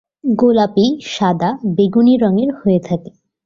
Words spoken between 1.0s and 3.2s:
সাদা, বেগুনী রঙের হয়ে থাকে।